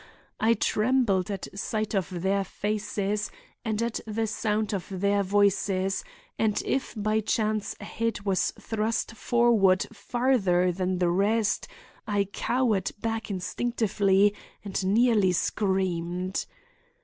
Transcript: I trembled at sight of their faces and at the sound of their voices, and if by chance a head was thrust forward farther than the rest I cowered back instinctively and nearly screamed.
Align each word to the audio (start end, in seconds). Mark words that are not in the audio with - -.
I 0.39 0.55
trembled 0.55 1.29
at 1.29 1.47
sight 1.53 1.93
of 1.93 2.23
their 2.23 2.43
faces 2.43 3.29
and 3.63 3.79
at 3.83 3.99
the 4.07 4.25
sound 4.25 4.73
of 4.73 4.87
their 4.89 5.21
voices, 5.21 6.03
and 6.39 6.59
if 6.65 6.95
by 6.97 7.19
chance 7.19 7.75
a 7.79 7.85
head 7.85 8.21
was 8.21 8.49
thrust 8.59 9.11
forward 9.11 9.85
farther 9.93 10.71
than 10.71 10.97
the 10.97 11.11
rest 11.11 11.67
I 12.07 12.23
cowered 12.23 12.89
back 12.99 13.29
instinctively 13.29 14.33
and 14.65 14.83
nearly 14.83 15.33
screamed. 15.33 16.47